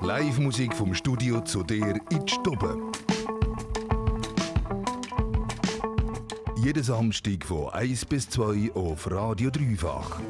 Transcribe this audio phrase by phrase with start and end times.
[0.00, 2.78] Live-Musik vom Studio zu dir in die Stube.
[6.56, 10.20] Jeden Samstag von 1 bis 2 auf Radio Dreifach.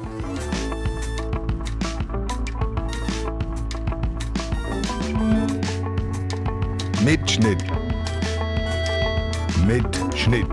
[7.03, 7.63] Mit Schnitt.
[9.65, 10.46] Mit Schnitt.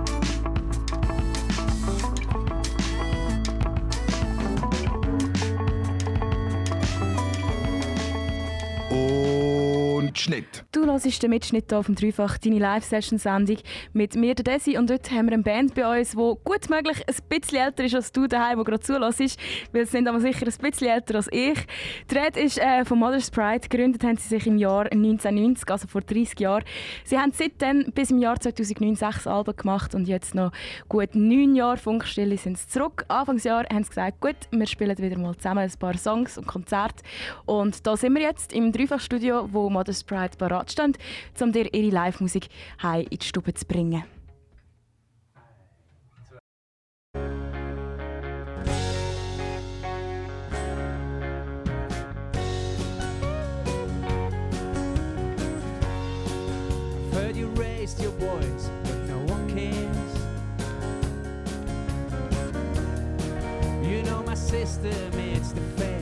[10.24, 10.63] Schnitt.
[10.94, 13.56] Du hörst den Mitschnitt hier dem Dreifach, deine Live-Session-Sendung
[13.94, 14.78] mit mir, der Desi.
[14.78, 17.96] Und heute haben wir eine Band bei uns, die gut möglich ein bisschen älter ist
[17.96, 19.36] als du daheim, der gerade zulässt.
[19.72, 21.58] Weil sie sind aber sicher ein bisschen älter als ich.
[22.08, 23.68] Die Rede ist äh, von Mother's Pride.
[23.68, 26.62] Gegründet haben sie sich im Jahr 1990, also vor 30 Jahren.
[27.02, 30.52] Sie haben seitdem bis im Jahr 2009 sechs Alben gemacht und jetzt noch
[30.88, 33.04] gut neun Jahre Funkstille sind sie zurück.
[33.08, 37.02] Anfangsjahr haben sie gesagt, gut, wir spielen wieder mal zusammen ein paar Songs und Konzerte.
[37.46, 40.98] Und da sind wir jetzt im Dreifachstudio, wo Mother's Pride parat stand,
[41.40, 42.48] um dir ihre Live-Musik
[42.82, 44.04] heim in die Stube zu bringen.
[58.00, 60.14] Your voice, but no one cares.
[63.86, 65.93] You know my system, it's defense.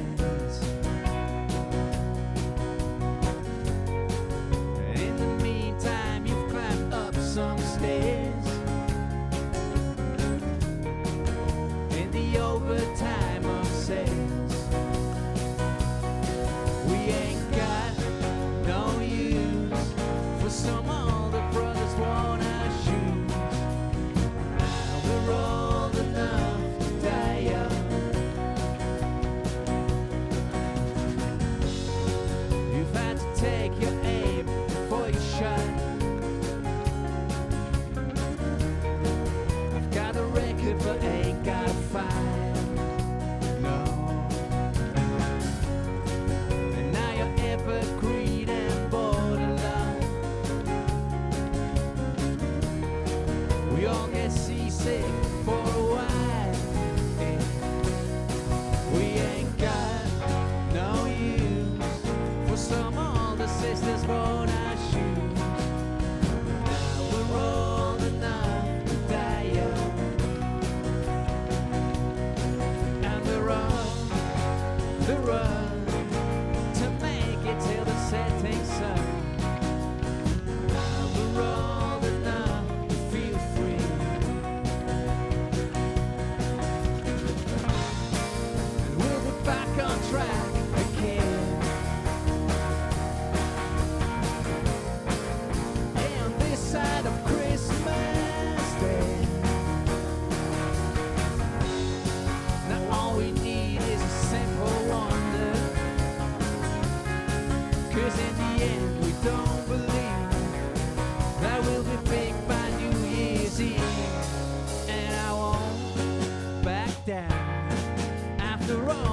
[118.73, 119.12] After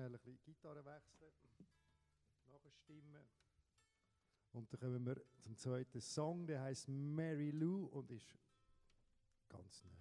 [0.00, 1.34] schnell ein bisschen Gitarre wechseln.
[2.46, 3.28] Nachstimmen.
[4.52, 8.34] Und dann kommen wir zum zweiten Song, der heißt Mary Lou und ist
[9.48, 9.99] ganz neu.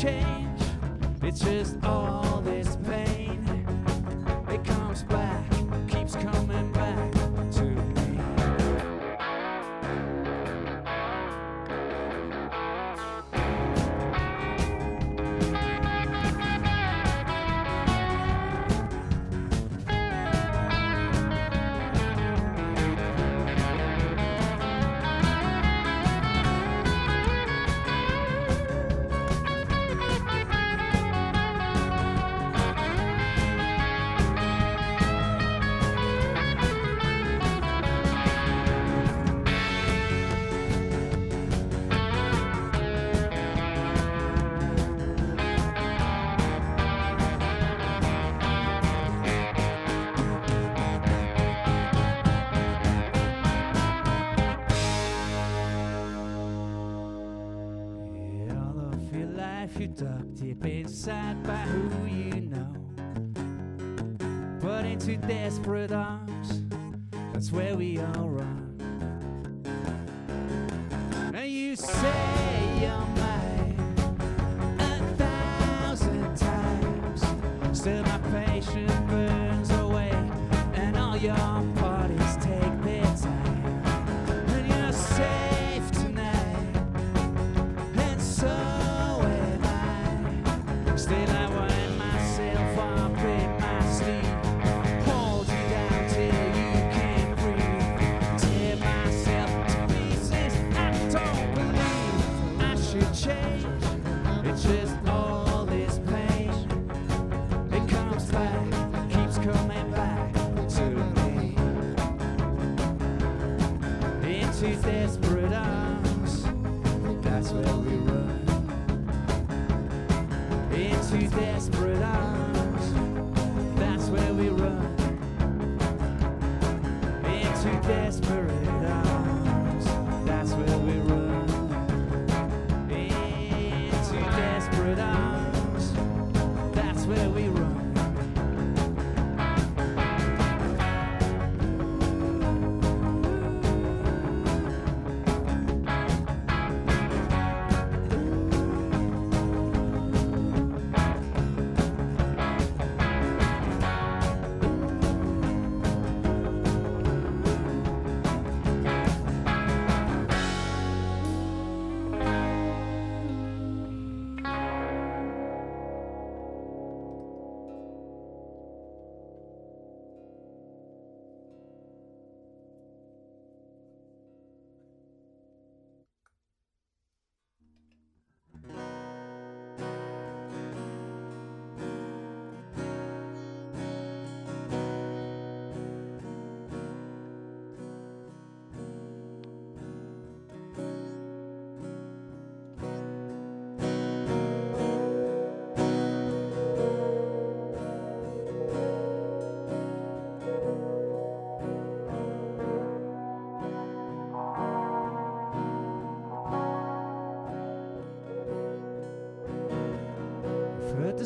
[0.00, 0.29] change.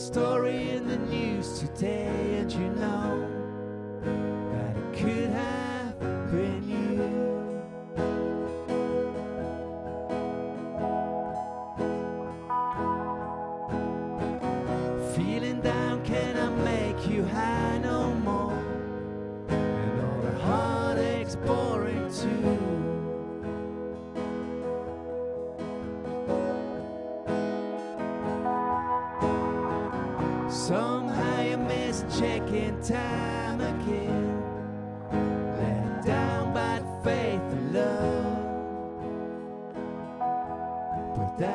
[0.05, 3.24] story in the news today, and you know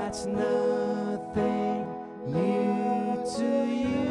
[0.10, 1.86] That's nothing
[2.26, 4.10] new to you.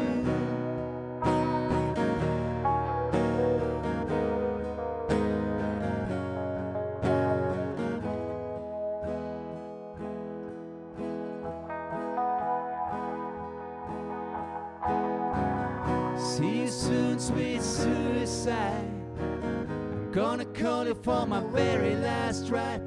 [16.17, 18.89] See you soon, sweet suicide.
[20.13, 22.78] Gonna call you for my very last ride.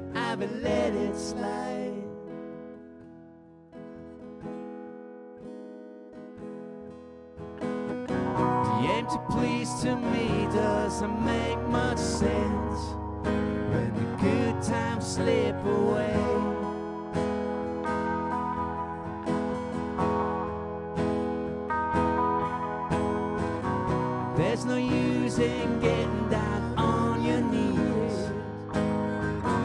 [24.35, 28.31] There's no use in getting down on your knees.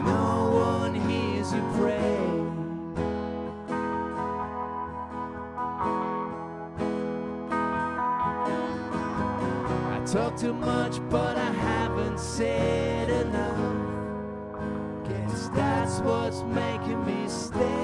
[0.05, 2.19] No one hears you pray.
[9.89, 13.57] I talk too much, but I haven't said enough.
[15.09, 17.78] Guess that's what's making me stay.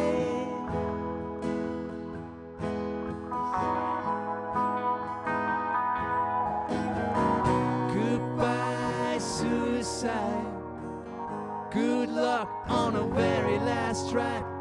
[14.05, 14.54] distract.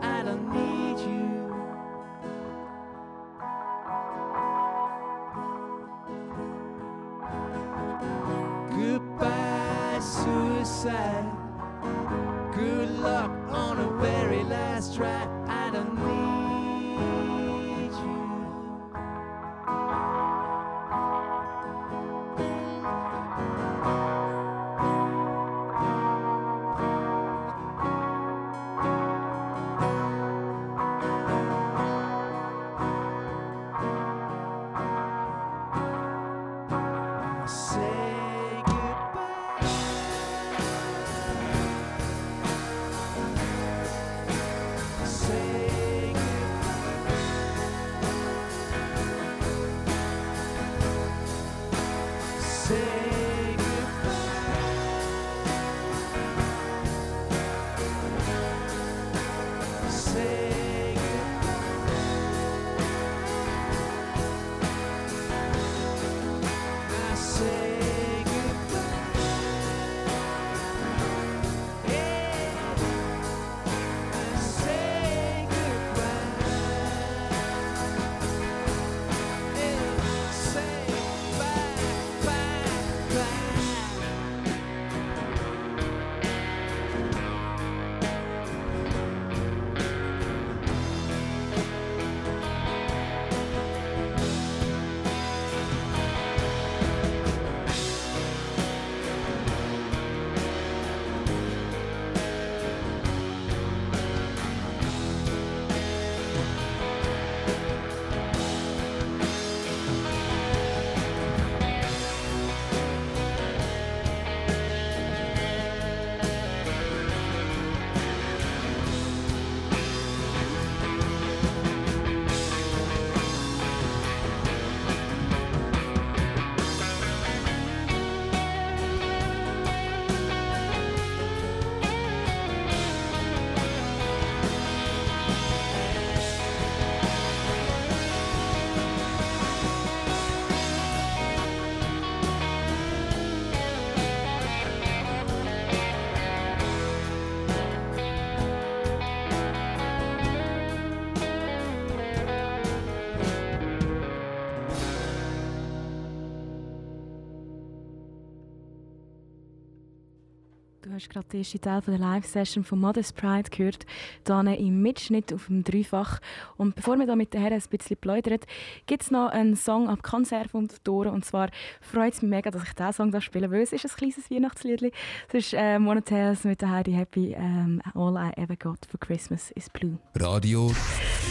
[161.05, 163.87] Hast gerade den ersten Teil von der Live-Session von Modest Pride gehört,
[164.27, 166.21] hier im Mitschnitt auf dem Dreifach.
[166.57, 168.41] Und bevor wir da mit den Herren ein bisschen plaudern,
[168.87, 171.11] gibt es noch einen Song ab Konserve und Tore.
[171.11, 173.61] Und zwar freut es mich mega, dass ich diesen Song da spielen will.
[173.61, 174.93] Es ist ein kleines Weihnachtslied.
[175.29, 177.35] Es ist äh, Monotales mit der Heidi Happy.
[177.35, 179.99] Ähm, All I ever got for Christmas is blue.
[180.17, 180.73] Radio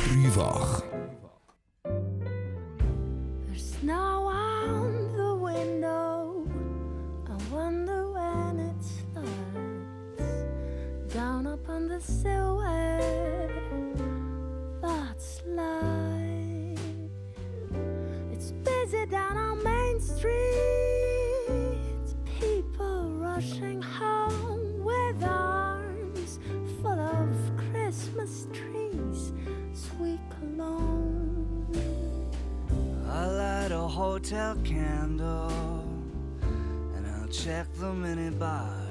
[0.08, 0.84] Dreifach.
[11.94, 13.52] The silhouette,
[14.82, 16.76] that's light.
[18.32, 20.34] It's busy down on Main Street.
[22.40, 26.40] People rushing home with arms
[26.82, 27.30] full of
[27.72, 29.32] Christmas trees,
[29.74, 31.68] sweet cologne.
[33.08, 35.86] I light a hotel candle
[36.96, 38.83] and I'll check the minibar.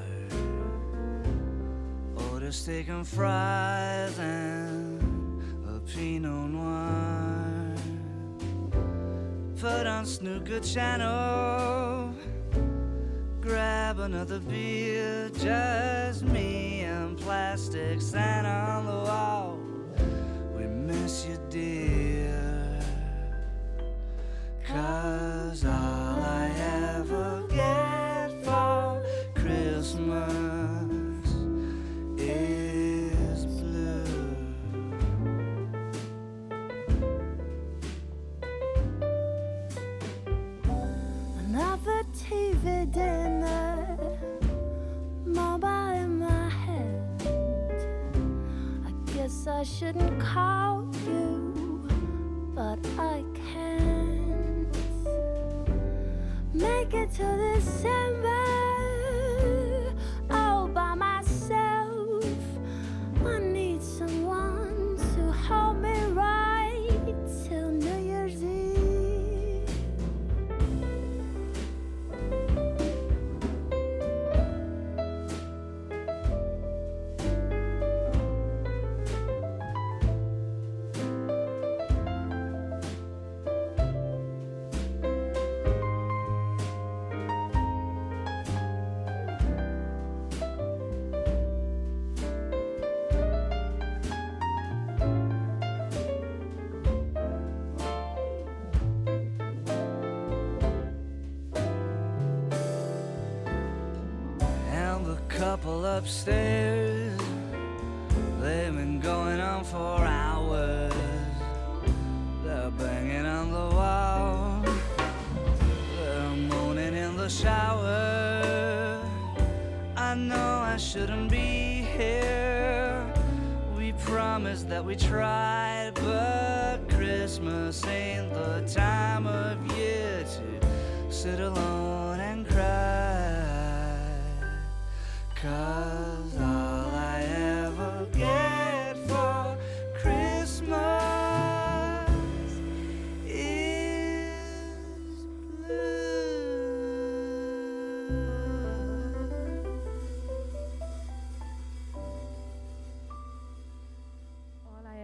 [2.42, 5.00] Order steak and fries and
[5.64, 7.76] a Pinot Noir.
[9.60, 12.12] Put on snooker channel.
[13.40, 19.60] Grab another beer, just me and plastic sand on the wall.
[20.56, 22.80] We miss you, dear.
[24.66, 26.50] Cause all I
[26.96, 27.91] ever get
[49.54, 51.86] I shouldn't call you,
[52.54, 54.76] but I can't
[56.52, 58.71] make it to December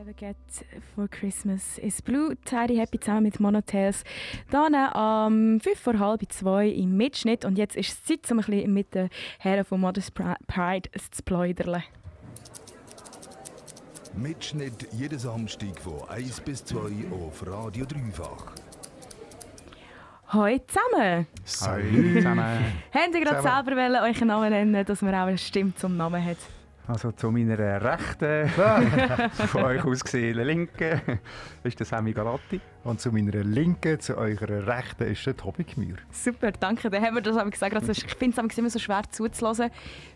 [0.09, 0.37] All I ever get
[0.94, 2.35] for Christmas is blue.
[2.47, 4.05] Tidy Happy zusammen mit Monotales.
[4.51, 7.44] Dann am 5 vor halb zwei im Mitschnitt.
[7.44, 10.88] Und jetzt ist es Zeit, um ein bisschen mit den Herren von Modest Pri- Pride
[11.11, 11.83] zu plaudern.
[14.16, 16.79] Mitschnitt jeden Samstag von 1 bis 2
[17.12, 18.55] auf Radio Dreifach.
[20.29, 21.27] Hallo zusammen!
[21.61, 22.44] Hallo zusammen.
[22.92, 23.64] Habt ihr gerade Zusammen.
[23.66, 26.38] selber wollen, euren Namen nennen, dass man auch eine Stimme zum Namen hat?
[26.88, 28.48] Also zu meiner rechten,
[29.48, 31.20] von euch aus gesehen linken,
[31.62, 32.62] ist der Sammy Galatti.
[32.83, 35.96] Und zu meiner Linken, zu eurer Rechten ist der Tobi Gmür.
[36.11, 36.88] Super, danke.
[36.88, 37.74] Dann haben wir das aber gesagt.
[37.74, 39.70] Also ich finde es immer so schwer zuzulassen,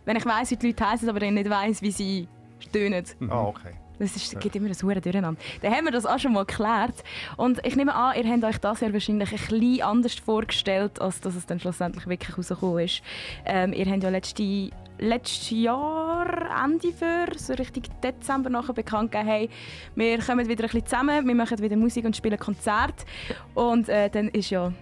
[0.07, 3.05] wenn ich weiss, wie die Leute heißen, aber dann nicht weiss, wie sie stöhnen.
[3.29, 3.75] Ah, okay.
[3.99, 5.41] Das ist, gibt immer ein Huren durcheinander.
[5.61, 7.05] Dann haben wir das auch schon mal geklärt.
[7.37, 11.21] Und ich nehme an, ihr habt euch das Jahr wahrscheinlich ein bisschen anders vorgestellt, als
[11.21, 13.03] dass es dann schlussendlich wirklich rausgekommen ist.
[13.45, 16.27] Ähm, ihr habt ja letzte, letztes Jahr,
[16.65, 19.51] Ende für, so richtig Dezember nachher bekannt gegeben, hey,
[19.95, 23.05] wir kommen wieder ein bisschen zusammen, wir machen wieder Musik und spielen Konzert.
[23.55, 24.73] Und äh, dann ist ja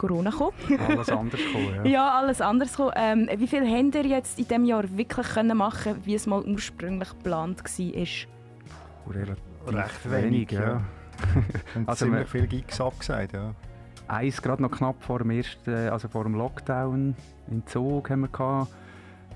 [0.00, 0.54] Corona gekommen.
[0.88, 1.74] Alles anders gekommen.
[1.84, 1.90] Ja.
[1.90, 2.92] Ja, alles anders gekommen.
[2.96, 6.42] Ähm, wie viel habt ihr jetzt in diesem Jahr wirklich können machen wie es mal
[6.42, 8.39] ursprünglich geplant war?
[9.66, 10.82] Relativ Recht wenig, ja.
[11.74, 13.54] Und Also ziemlich viele Gigs abgesagt, ja.
[14.08, 17.14] Eins gerade noch knapp vor dem ersten, also vor dem Lockdown
[17.50, 18.72] in Zug haben wir gehabt.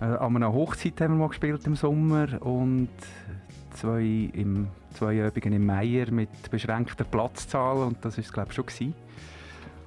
[0.00, 2.88] Äh, an einer Hochzeit haben wir mal gespielt im Sommer und
[3.74, 8.54] zwei, im, zwei Übungen im Meier mit beschränkter Platzzahl und das war es glaube ich
[8.54, 8.66] schon.
[8.66, 8.94] Gewesen.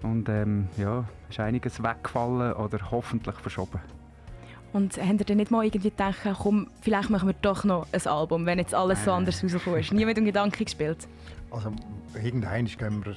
[0.04, 3.80] Und ähm, ja, ist einiges weggefallen oder hoffentlich verschoben.
[4.78, 8.06] Und habt ihr dann nicht mal irgendwie gedacht, komm, vielleicht machen wir doch noch ein
[8.06, 9.92] Album, wenn jetzt alles so anders rausgekommen ist?
[9.92, 11.08] Nie mit dem Gedanken gespielt?
[11.50, 11.72] Also
[12.14, 13.16] irgendwann gehen wir,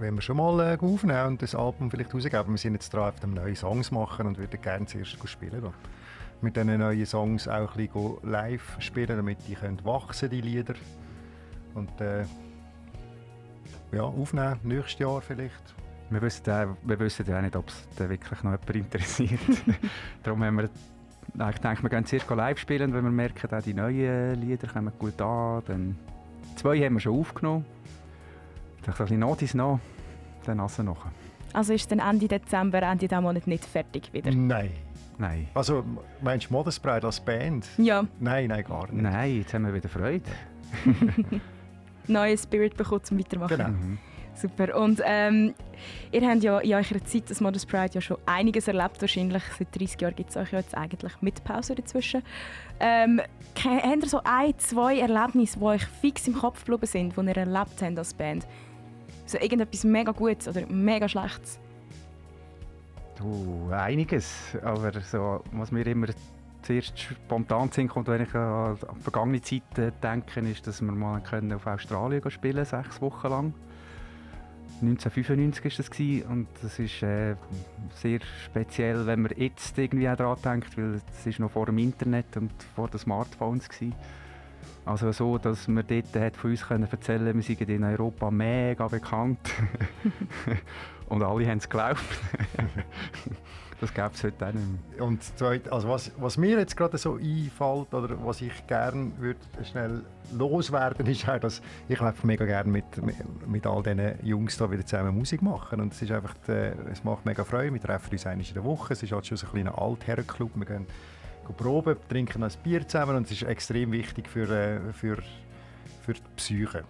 [0.00, 2.48] wenn wir schon mal äh, aufnehmen und das Album vielleicht rausgeben.
[2.48, 5.62] Wir sind jetzt dran, auf dem neue Songs machen und würden gerne zuerst spielen.
[5.62, 5.72] Da.
[6.40, 10.74] Mit diesen neuen Songs auch ein bisschen live spielen, damit die können wachsen, die Lieder.
[11.74, 12.24] Und äh,
[13.92, 15.72] ja, aufnehmen, nächstes Jahr vielleicht.
[16.14, 19.40] Wir wissen, auch, wir wissen ja auch nicht, ob es da wirklich noch jemand interessiert.
[20.22, 20.70] Darum haben wir
[21.38, 24.92] eigentlich gedacht, wir gehen zuerst live spielen, wenn wir merken, auch die neuen Lieder kommen
[24.96, 25.62] gut an.
[25.66, 25.98] Dann
[26.54, 27.64] zwei haben wir schon aufgenommen.
[28.84, 29.80] Dann ein bisschen Notis noch,
[30.46, 31.04] dann also noch.
[31.52, 34.30] Also ist dann Ende Dezember, Ende diesen Monat nicht fertig wieder?
[34.32, 34.70] Nein.
[35.18, 35.48] Nein.
[35.54, 35.84] Also
[36.22, 37.66] meinst du Modesbreit als Band?
[37.76, 39.02] Ja, Nein, nein, gar nicht.
[39.02, 40.22] Nein, jetzt haben wir wieder Freude.
[42.06, 43.56] neuen Spirit bekommen zum Weitermachen.
[43.56, 43.68] Genau.
[43.70, 43.98] Mhm.
[44.34, 44.76] Super.
[44.76, 45.54] Und ähm,
[46.10, 49.00] ihr habt ja in eurer Zeit als Modest Pride ja schon einiges erlebt.
[49.00, 52.22] Wahrscheinlich seit 30 Jahren gibt es euch ja jetzt eigentlich mit Pause dazwischen.
[52.80, 53.20] Ähm,
[53.64, 57.36] habt ihr so ein, zwei Erlebnisse, die euch fix im Kopf geblieben sind, die ihr
[57.36, 58.46] erlebt habt als Band?
[59.26, 61.58] So irgendetwas mega Gutes oder mega Schlechtes?
[63.16, 64.56] Du, einiges.
[64.62, 66.08] Aber so, was mir immer
[66.62, 71.22] zuerst spontan Sinn kommt, wenn ich an an vergangene Zeiten denke, ist, dass wir mal
[71.54, 73.54] auf Australien spielen sechs Wochen lang.
[74.82, 77.36] 1995 war das gewesen, und das ist äh,
[77.94, 81.78] sehr speziell, wenn man jetzt irgendwie auch daran denkt, weil es ist noch vor dem
[81.78, 83.94] Internet und vor den Smartphones gewesen.
[84.84, 88.86] Also so, dass man dort hat von uns können erzählen, wir sind in Europa mega
[88.88, 89.38] bekannt
[91.08, 92.02] und alle haben es geglaubt.
[93.84, 94.66] das gäbe es heute auch nicht
[94.96, 95.04] mehr.
[95.04, 99.40] Und zweit, also was, was mir jetzt gerade so einfällt oder was ich gerne würde
[99.62, 102.84] schnell loswerden, ist auch, dass ich einfach mega gerne mit,
[103.46, 105.80] mit, all diesen Jungs da wieder zusammen Musik machen.
[105.80, 107.72] Und es ist einfach, äh, es macht mega Freude.
[107.74, 108.94] Wir treffen uns einmal in der Woche.
[108.94, 110.50] Es ist halt schon so ein kleiner Altherrenclub.
[110.54, 110.86] Wir gehen,
[111.46, 115.18] gehen proben, trinken ein Bier zusammen und es ist extrem wichtig für, äh, für,
[116.02, 116.84] für die Psyche.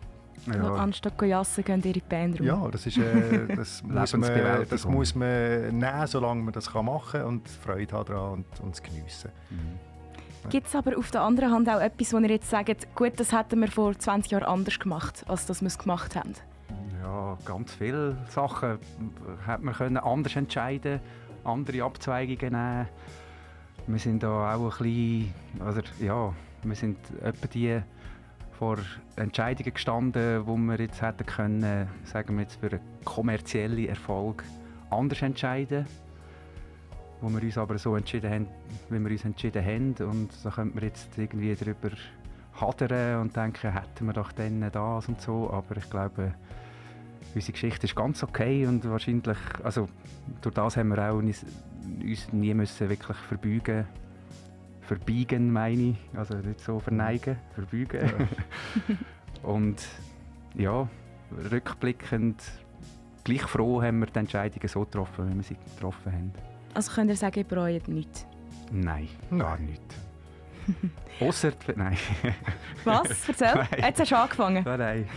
[0.47, 0.75] Ja.
[0.75, 2.47] Anstatt zu jassen, gehen ihr in die Band rum.
[2.47, 6.87] Ja, das, ist, äh, das, muss man, das muss man nehmen, solange man das kann
[6.87, 9.31] machen kann und Freude haben daran und, und es geniessen.
[10.51, 13.33] Gibt es aber auf der anderen Hand auch etwas, wo ihr jetzt sagt, gut, das
[13.33, 16.35] hätten wir vor 20 Jahren anders gemacht, als dass wir es gemacht haben?
[17.03, 18.79] Ja, ganz viele Sachen
[19.47, 21.01] hätte man können anders entscheiden
[21.44, 22.88] andere Abzweigungen nehmen.
[23.87, 27.81] Wir sind da auch ein bisschen, also ja, wir sind etwa die
[28.59, 28.79] vor
[29.17, 34.45] Entscheidungen gestanden, wo wir jetzt hätten können, sagen wir jetzt für einen kommerziellen Erfolg
[34.90, 35.87] anders entscheiden,
[37.21, 38.47] wo wir uns aber so entschieden haben,
[38.90, 39.95] wie wir uns entschieden haben.
[40.09, 41.97] Und da könnte man jetzt irgendwie darüber
[42.61, 46.35] hadern und denken, hätten wir doch dann das und so, aber ich glaube,
[47.35, 49.88] unsere Geschichte ist ganz okay und wahrscheinlich, also
[50.40, 51.45] durch das haben wir auch uns,
[52.01, 53.87] uns nie müssen wirklich verbeugen
[54.87, 58.29] verbeigen meine ich, also nicht so verneigen, verbeugen.
[59.42, 59.83] und
[60.55, 60.88] ja,
[61.51, 62.42] rückblickend
[63.25, 66.33] gleich froh haben wir die Entscheidungen so getroffen, wie wir sie getroffen haben.
[66.75, 68.27] Also könnt ihr sagen, ihr bereut nichts?
[68.70, 69.83] Nein, gar nicht.
[71.20, 71.97] Ausser, nein.
[72.85, 73.29] Was?
[73.29, 73.55] Erzähl.
[73.55, 73.68] Nein.
[73.79, 74.64] Jetzt hast du angefangen.
[74.64, 75.09] nein, nein.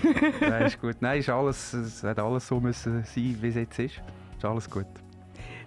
[0.41, 0.97] nein, ist gut.
[0.99, 4.01] Nein, ist alles, es hat alles so müssen sein, wie es jetzt ist.
[4.37, 4.85] Ist alles gut.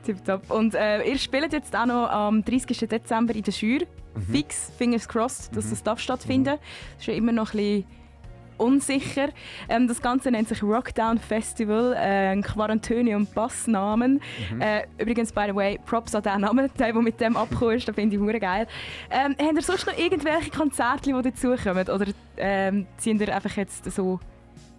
[0.05, 0.51] Tipptopp.
[0.51, 2.89] Und äh, ihr spielt jetzt auch noch am 30.
[2.89, 3.81] Dezember in der Schür.
[4.33, 5.71] Fix, fingers crossed, dass Mhm.
[5.71, 6.57] das darf stattfinden.
[6.57, 7.85] Das ist ja immer noch ein bisschen
[8.59, 9.29] unsicher.
[9.69, 14.21] Ähm, das Ganze nennt sich Rockdown Festival, äh, ein Quarantäne- und Bassnamen.
[14.53, 14.61] Mhm.
[14.61, 17.89] Äh, übrigens, by the way, Props an den Namen, der, der mit dem abgekommen ist,
[17.89, 18.67] das finde ich hure geil.
[19.11, 21.89] Ähm, habt ihr sonst noch irgendwelche Konzerte, die dazukommen?
[21.89, 24.21] Oder ähm, ziehen ihr einfach jetzt so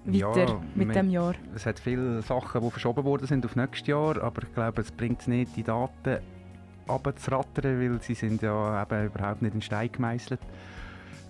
[0.06, 1.34] weiter Ja, mit wir- dem Jahr?
[1.56, 4.92] Es hat viele Sachen, die verschoben worden sind auf nächstes Jahr, aber ich glaube, es
[4.92, 6.20] bringt es nicht, die Daten
[6.88, 10.40] abzurattern, weil sie sind ja eben überhaupt nicht in Stein gemeißelt.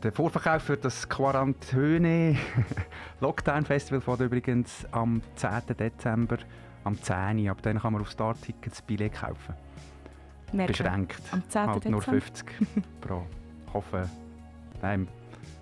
[0.04, 2.36] Der Vorverkauf für das Quarantäne
[3.20, 5.76] Lockdown Festival fährt übrigens am 10.
[5.78, 6.38] Dezember
[6.84, 7.48] am 10.
[7.50, 9.54] Ab dann kann man auf Starttickets Billett kaufen.
[10.54, 10.72] Merken.
[10.72, 11.22] Beschränkt.
[11.32, 11.62] Am 10.
[11.68, 12.22] Halt nur Dezember.
[12.22, 12.46] 50
[13.00, 13.24] pro.
[13.68, 14.10] Ich hoffe,
[14.82, 15.08] nein,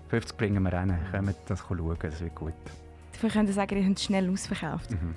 [0.08, 0.98] 50 bringen wir rein.
[1.12, 2.54] Kommt das schauen, das wird gut.
[3.28, 4.90] Könnt ihr sagen, ihr habt es schnell ausverkauft.
[4.90, 5.14] Mhm.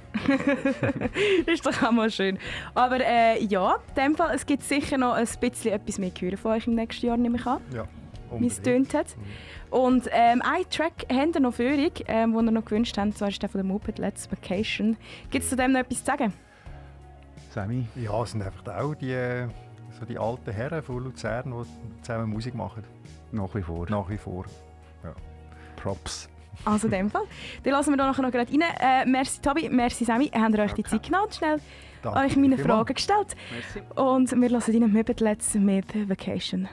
[1.46, 2.38] das ist doch auch mal schön.
[2.74, 6.38] Aber äh, ja, in dem Fall, es gibt sicher noch ein bisschen etwas mehr hören
[6.38, 7.88] von euch im nächsten Jahr, nehme ich an, Ja,
[8.38, 9.16] wie es tönt hat.
[9.70, 13.18] Und ähm, einen Track habt ihr noch für euch, ähm, den ihr noch gewünscht habt,
[13.18, 14.98] zwar ist der von der Moped Let's Vacation.
[15.32, 16.34] Gibt es zu dem noch etwas zu sagen?
[17.52, 17.88] Sammy?
[17.96, 19.48] Ja, es sind einfach auch die,
[19.98, 22.84] so die alten Herren von Luzern, die zusammen Musik machen.
[23.32, 23.90] Nach wie vor.
[23.90, 24.46] Nach wie vor.
[25.76, 26.30] Props.
[26.66, 27.24] Also in dem Fall.
[27.64, 28.62] Dann lassen wir da nachher noch gerade rein.
[28.62, 30.32] Äh, merci Tobi, merci Sammy.
[30.34, 30.84] Habt ihr euch die.
[30.84, 31.32] Zeit genommen?
[31.32, 31.60] Schnell
[32.04, 32.58] Danke euch meine.
[32.58, 33.36] Fragen gestellt.
[33.52, 33.82] Merci.
[34.00, 35.22] Und wir lassen deinen Muppet
[35.56, 36.68] mit Vacation.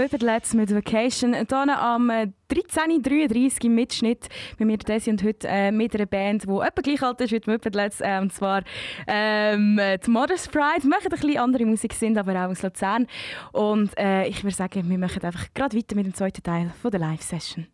[0.00, 1.34] Muppet mit Vacation.
[1.34, 6.44] Hier am äh, 13.33 im Mitschnitt bei mir Desi und heute äh, mit einer Band,
[6.44, 8.62] die etwa gleich alt ist wie die Muppet äh, und zwar
[9.06, 10.82] ähm, äh, die Mother's Pride.
[10.82, 13.06] Wir machen ein bisschen andere Musik, sind aber auch aus Luzern.
[13.52, 16.90] Und äh, ich würde sagen, wir machen einfach gerade weiter mit dem zweiten Teil von
[16.90, 17.66] der Live-Session.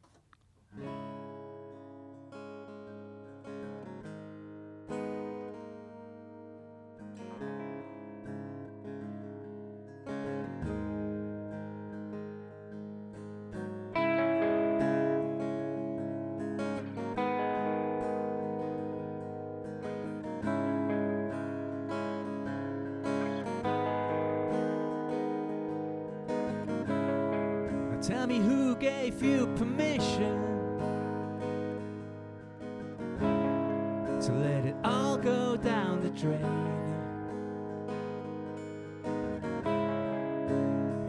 [36.16, 36.40] Drain.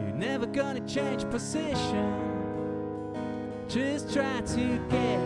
[0.00, 2.12] You're never gonna change position.
[3.68, 5.18] Just try to get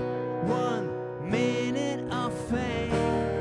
[0.44, 0.88] one
[1.28, 3.31] minute of fame.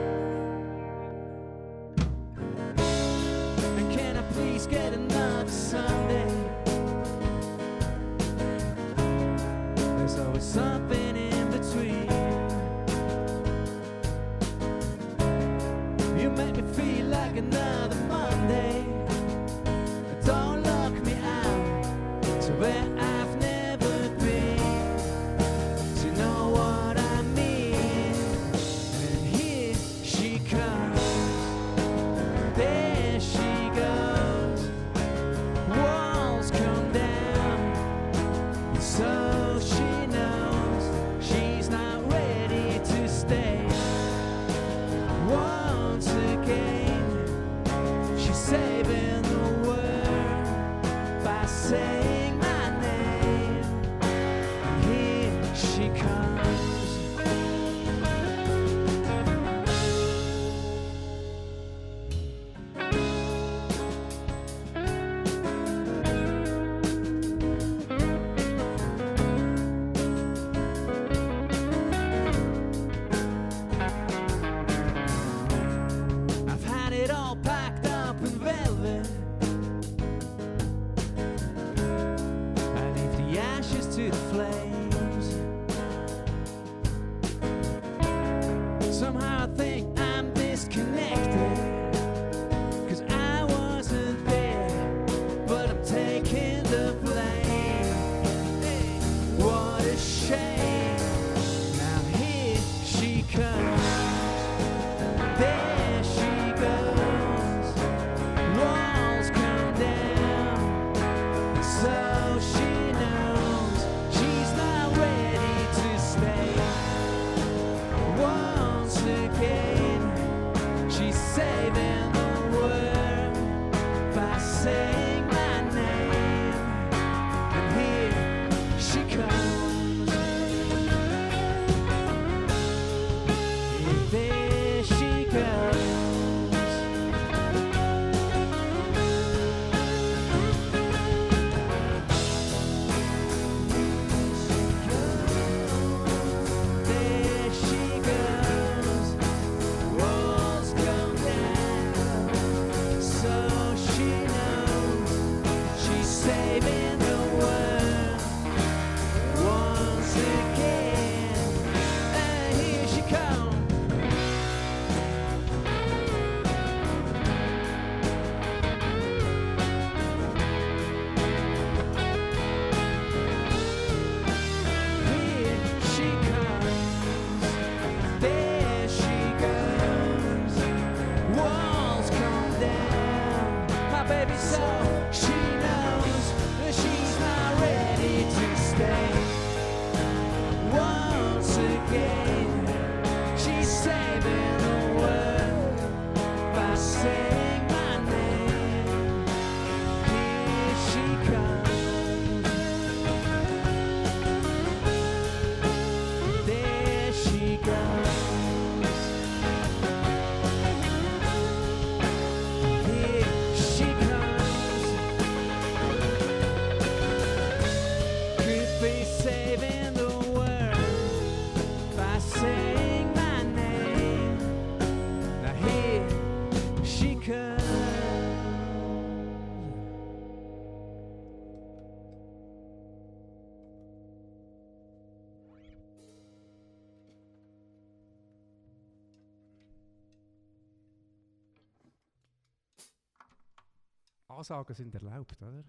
[244.38, 245.64] Ansagen sind erlaubt, oder?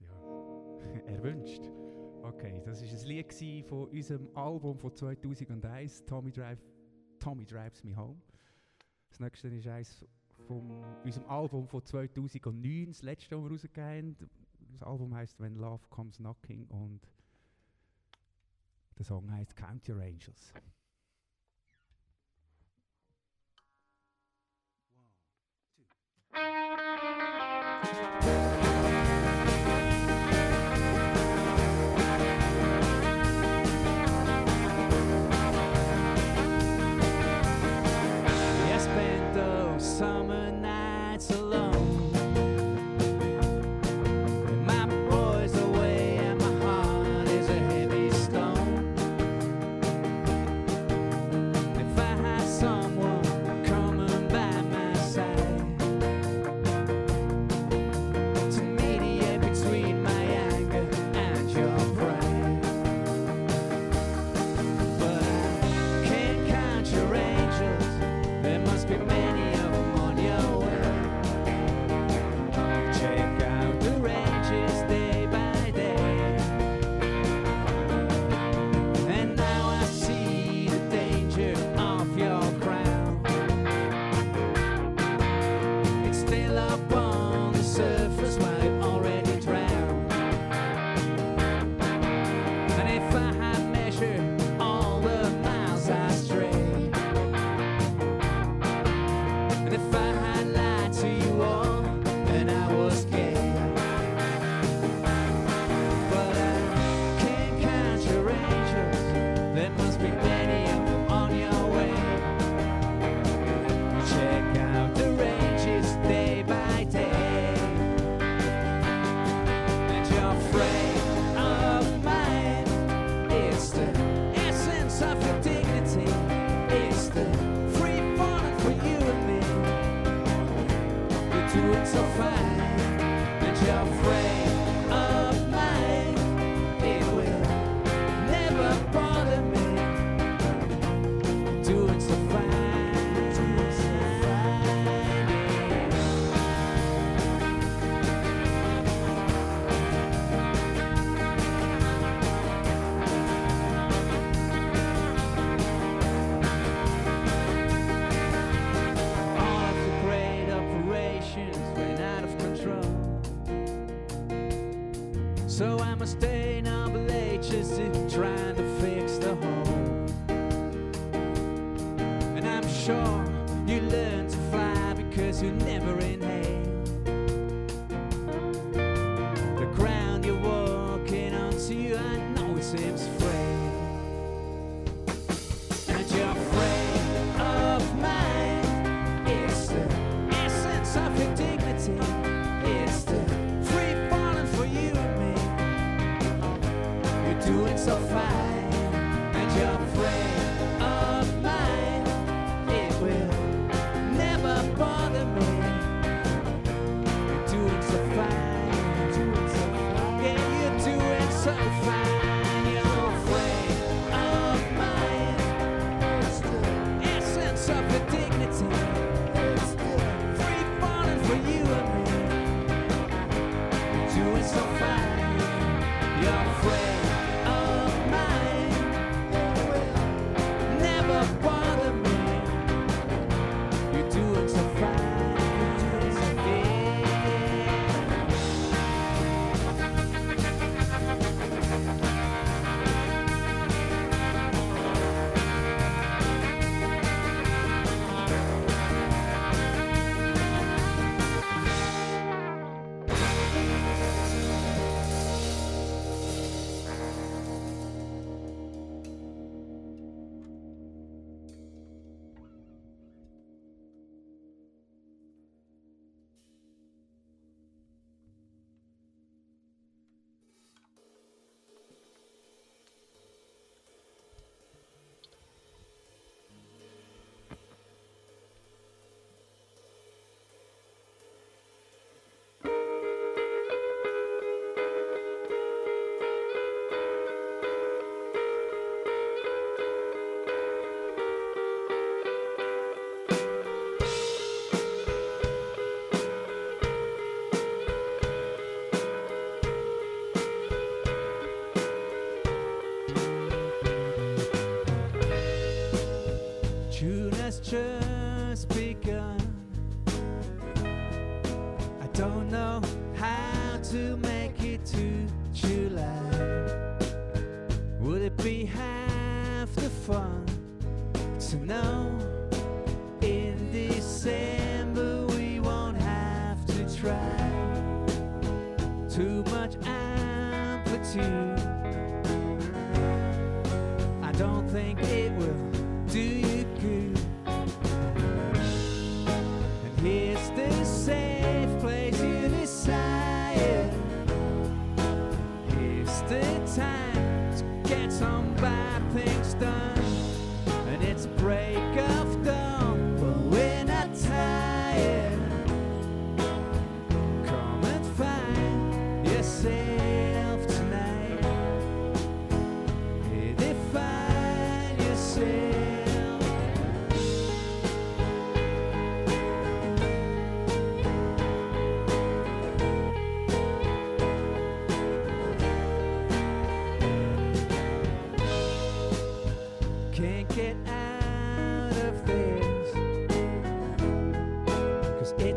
[0.00, 1.62] Ja, erwünscht.
[2.22, 6.62] Okay, das war ein Lied von unserem Album von 2001, Tommy, Drive,
[7.18, 8.20] Tommy Drives Me Home.
[9.08, 10.04] Das nächste ist eines
[10.46, 10.70] von
[11.04, 14.16] unserem Album von 2009, das letzte, das wir rausgegeben.
[14.72, 17.00] Das Album heißt When Love Comes Knocking und
[18.98, 20.52] der Song heißt Count Your Angels.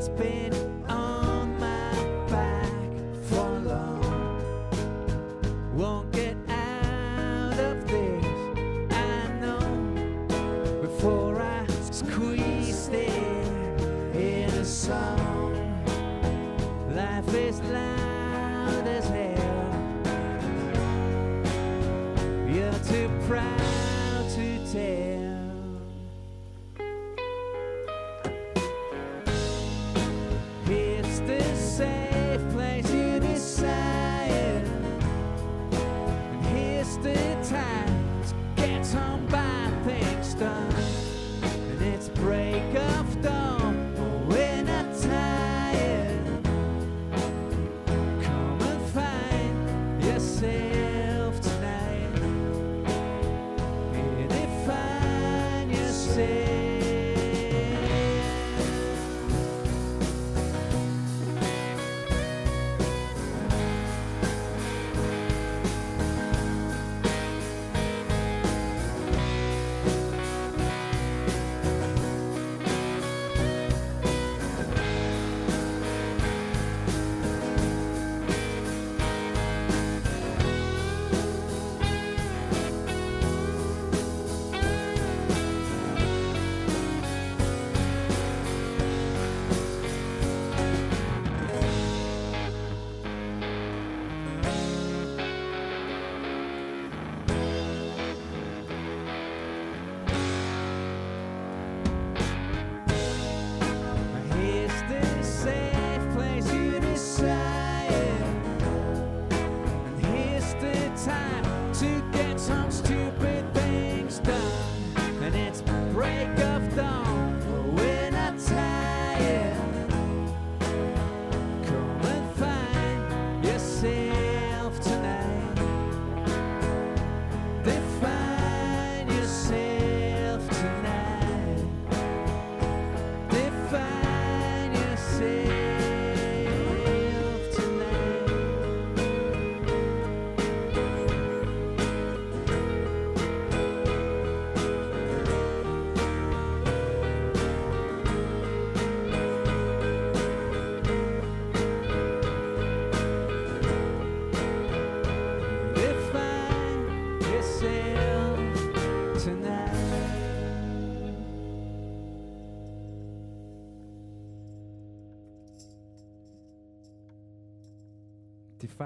[0.05, 0.44] spin.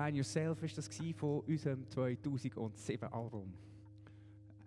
[0.10, 3.54] Define Yourself ist das von unserem 2007-Album.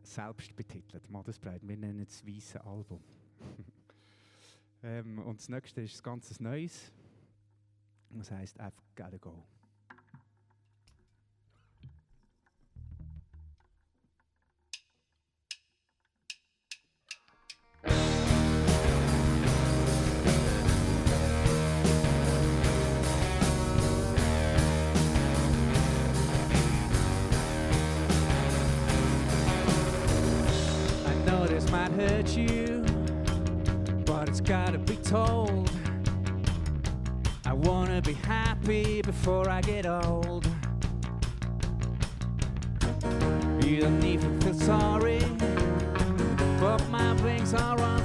[0.04, 1.66] Selbst betitelt, Madesbreit.
[1.66, 3.02] Wir nennen es «Weisse Album».
[4.84, 6.92] ähm, und das nächste ist ganz Neues.
[8.10, 9.42] Das heisst «I've Gotta Go».
[32.08, 32.84] hurt you,
[34.04, 35.70] but it's gotta be told.
[37.44, 40.46] I wanna be happy before I get old.
[43.64, 45.20] You don't even feel sorry,
[46.58, 48.01] but my wings are on.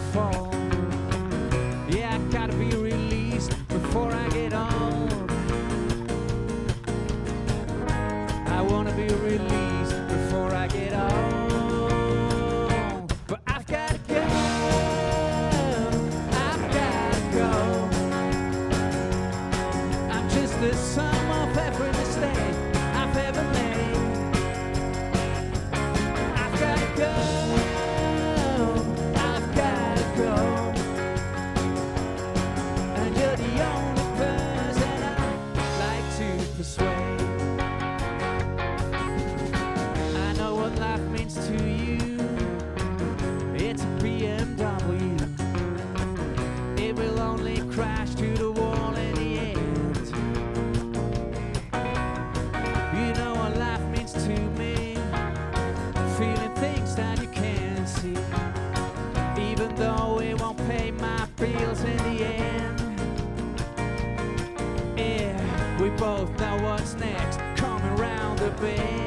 [68.60, 69.07] baby.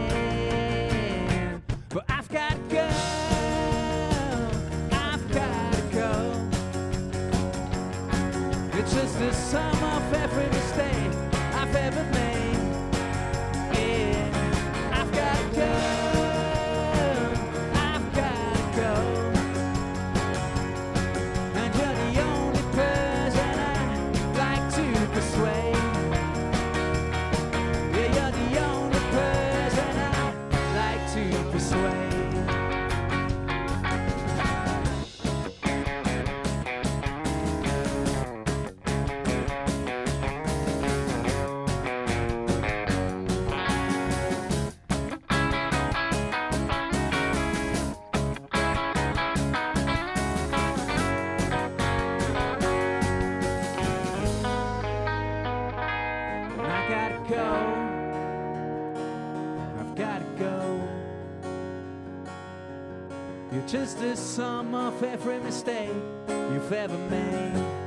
[63.70, 65.94] Just the sum of every mistake
[66.26, 67.79] you've ever made.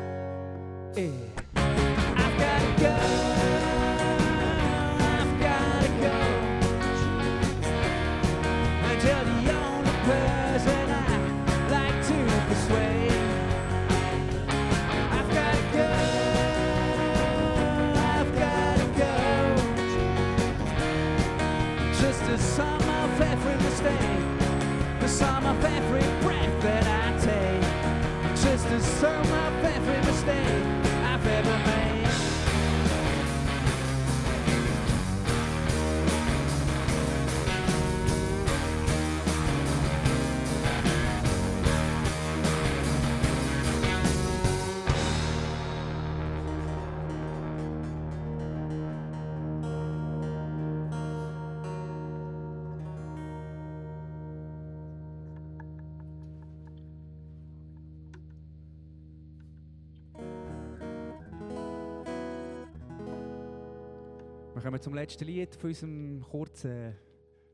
[64.63, 66.95] Wir kommen zum letzten Lied von unserem kurzen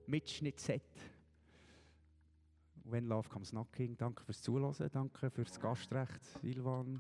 [0.06, 0.84] Mitschnittset.
[2.84, 3.98] When Love Comes Knocking.
[3.98, 7.00] Danke fürs Zuhören, danke fürs Gastrecht, Silvan,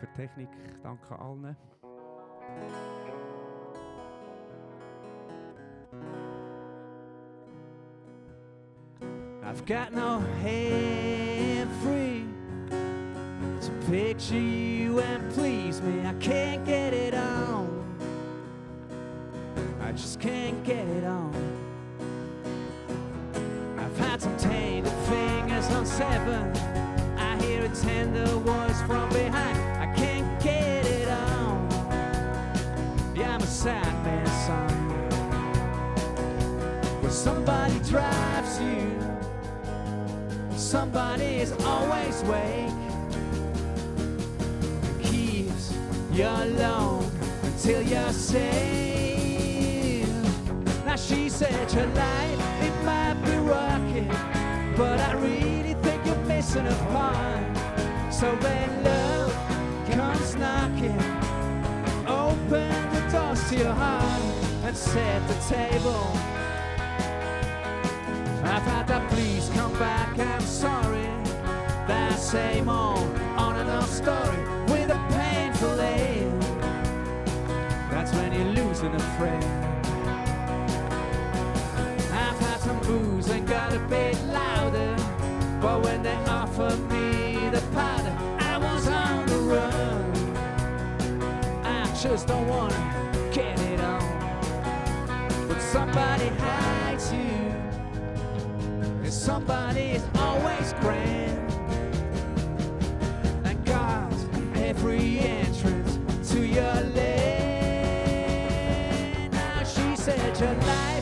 [0.00, 0.48] für die Technik,
[0.82, 1.56] danke allen.
[9.44, 12.24] I've got no hand free
[13.60, 16.04] to picture you and please me.
[16.04, 17.69] I can't get it on.
[20.00, 21.30] just can't get it on.
[23.78, 26.56] I've had some tainted fingers on seven.
[27.18, 29.58] I hear a tender voice from behind.
[29.78, 31.68] I can't get it on.
[33.14, 34.70] Yeah, I'm a sad man, son.
[37.02, 38.98] When somebody drives you,
[40.56, 42.72] somebody is always awake.
[45.02, 45.74] Keeps
[46.10, 47.10] you alone
[47.42, 48.89] until you're safe.
[50.90, 54.08] Now she said your life it might be rocking,
[54.76, 58.12] but I really think you're missing a part.
[58.12, 59.32] So when love
[59.88, 61.00] comes knocking,
[62.08, 64.20] open the doors to your heart
[64.64, 66.10] and set the table.
[68.42, 71.06] I've had that please come back, I'm sorry.
[71.86, 76.42] That same old on and off story with a painful end.
[77.92, 79.69] That's when you're losing a friend.
[82.90, 84.96] Booze and got a bit louder.
[85.60, 88.14] But when they offered me the powder,
[88.52, 90.12] I was on the run.
[91.64, 92.80] I just don't wanna
[93.32, 94.02] get it on.
[95.48, 97.38] But somebody hides you.
[99.04, 101.52] And somebody is always grand.
[103.44, 104.20] And guards
[104.68, 105.92] every entrance
[106.32, 108.50] to your land.
[109.32, 110.99] Now she said your life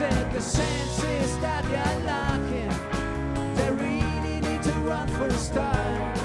[0.00, 2.72] the senses that you're locking,
[3.54, 6.16] they really need to run for a start.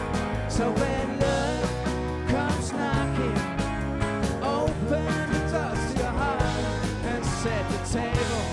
[0.49, 1.69] So when love
[2.29, 3.37] comes knocking,
[4.41, 6.41] open the doors to your heart
[7.03, 8.43] and set the table.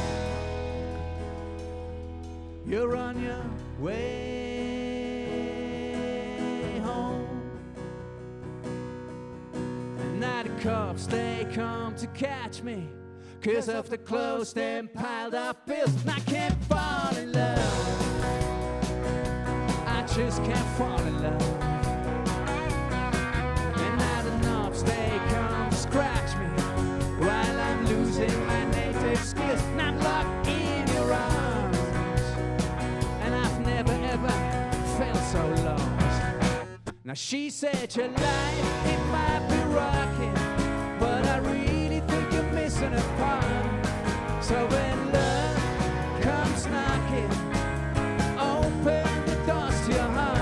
[2.67, 3.45] You're on your
[3.79, 4.81] way
[6.83, 7.29] home.
[9.55, 12.89] And now cops, they come to catch me.
[13.43, 15.91] Cause of the closed and piled up bills.
[16.07, 18.15] I can't fall in love.
[19.85, 21.43] I just can't fall in love.
[23.79, 26.47] And the knobs, they come to scratch me.
[27.27, 29.61] While I'm losing my native skills.
[29.73, 31.79] And I'm locked in your arms.
[33.23, 34.29] And I've never ever
[34.99, 36.23] felt so lost.
[37.03, 40.35] Now she said your life, it might be rocking.
[41.01, 41.72] But I really
[44.53, 45.57] So when love
[46.21, 47.31] comes knocking,
[48.37, 50.39] open the doors to your heart.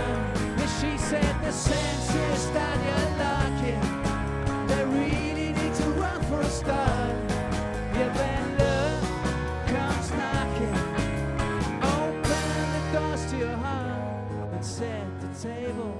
[0.59, 3.83] And she said the senses that you're locking,
[4.69, 7.15] they really need to run for a start.
[7.95, 9.05] Yeah, when love
[9.67, 10.77] comes knocking,
[11.83, 15.95] open the doors to your heart and set the table.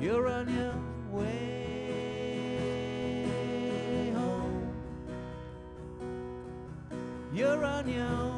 [0.00, 0.81] You're on your
[7.84, 8.31] 鸟。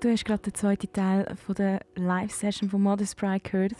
[0.00, 3.72] Du hast gerade den zweiten Teil von der Live-Session von Modest Pride gehört,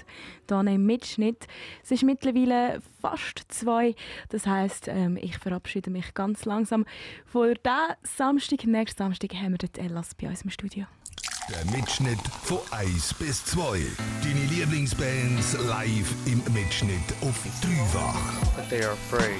[0.48, 1.46] hier im Mitschnitt.
[1.84, 3.94] Es ist mittlerweile fast zwei,
[4.28, 6.86] das heisst, ähm, ich verabschiede mich ganz langsam.
[7.24, 10.86] Vor diesem Samstag, nächsten Samstag, haben wir dort Ellas bei uns im Studio.
[11.50, 13.80] Der Mitschnitt von 1 bis 2.
[14.24, 18.68] Deine Lieblingsbands live im Mitschnitt auf Dreifach.
[18.68, 19.38] they are afraid.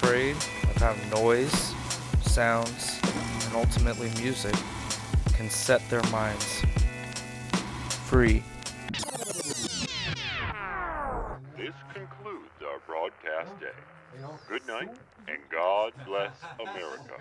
[0.00, 0.34] Afraid
[0.64, 1.74] of how noise,
[2.22, 2.98] sounds,
[3.44, 4.54] and ultimately music
[5.34, 6.62] can set their minds
[8.06, 8.42] free.
[11.56, 13.68] This concludes our broadcast day.
[14.48, 14.90] Good night,
[15.28, 17.14] and God bless America.